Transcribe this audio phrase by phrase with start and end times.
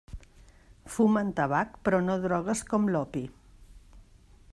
[0.93, 3.23] Fumen tabac però no drogues com l'opi.